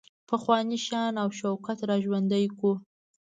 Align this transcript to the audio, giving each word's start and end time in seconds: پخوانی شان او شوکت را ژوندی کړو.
پخوانی 0.29 0.79
شان 0.85 1.13
او 1.23 1.29
شوکت 1.39 1.79
را 1.89 1.95
ژوندی 2.03 2.45
کړو. 2.55 2.71